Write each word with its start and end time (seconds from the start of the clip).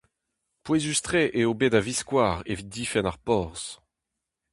Pouezus-tre 0.63 1.23
eo 1.41 1.51
bet 1.59 1.77
a-viskoazh 1.79 2.45
evit 2.51 2.69
difenn 2.73 3.09
ar 3.11 3.19
porzh. 3.25 3.67